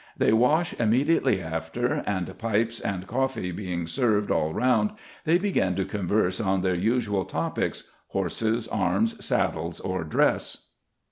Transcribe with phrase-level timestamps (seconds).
[0.17, 4.93] They wash immediately after, and pipes and coffee being served all round,
[5.25, 10.69] they begin to converse on their usual topics, horses, arms, saddles, or dress.